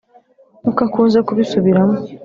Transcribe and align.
nkuko 0.61 0.79
akunze 0.87 1.17
kubisubiramo. 1.27 1.95